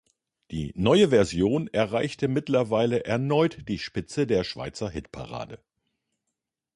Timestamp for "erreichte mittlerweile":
1.67-3.05